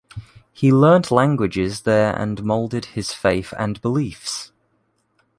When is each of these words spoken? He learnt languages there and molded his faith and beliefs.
He 0.51 0.73
learnt 0.73 1.11
languages 1.11 1.81
there 1.81 2.17
and 2.19 2.43
molded 2.43 2.85
his 2.85 3.13
faith 3.13 3.53
and 3.59 3.79
beliefs. 3.83 4.51